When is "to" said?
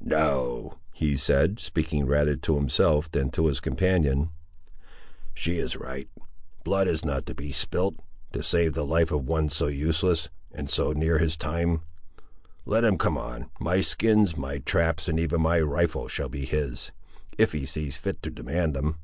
2.34-2.56, 3.30-3.46, 7.26-7.36, 8.32-8.42, 18.24-18.30